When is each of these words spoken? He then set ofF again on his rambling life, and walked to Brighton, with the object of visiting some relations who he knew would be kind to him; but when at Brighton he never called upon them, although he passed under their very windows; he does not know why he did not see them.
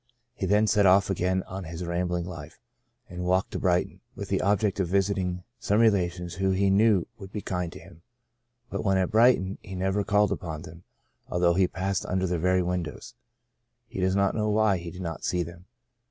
He 0.33 0.47
then 0.47 0.65
set 0.65 0.87
ofF 0.87 1.11
again 1.11 1.43
on 1.43 1.65
his 1.65 1.85
rambling 1.85 2.25
life, 2.25 2.59
and 3.07 3.23
walked 3.23 3.51
to 3.51 3.59
Brighton, 3.59 4.01
with 4.15 4.29
the 4.29 4.41
object 4.41 4.79
of 4.79 4.87
visiting 4.87 5.43
some 5.59 5.79
relations 5.79 6.33
who 6.33 6.49
he 6.49 6.71
knew 6.71 7.05
would 7.19 7.31
be 7.31 7.41
kind 7.41 7.71
to 7.71 7.77
him; 7.77 8.01
but 8.71 8.83
when 8.83 8.97
at 8.97 9.11
Brighton 9.11 9.59
he 9.61 9.75
never 9.75 10.03
called 10.03 10.31
upon 10.31 10.63
them, 10.63 10.85
although 11.27 11.53
he 11.53 11.67
passed 11.67 12.03
under 12.07 12.25
their 12.25 12.39
very 12.39 12.63
windows; 12.63 13.13
he 13.85 13.99
does 13.99 14.15
not 14.15 14.33
know 14.33 14.49
why 14.49 14.77
he 14.79 14.89
did 14.89 15.03
not 15.03 15.23
see 15.23 15.43
them. 15.43 15.65